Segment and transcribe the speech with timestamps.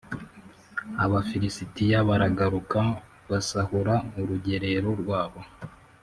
[1.05, 2.79] Abafilisitiya baragaruka
[3.29, 5.41] basahura urugerero rwabo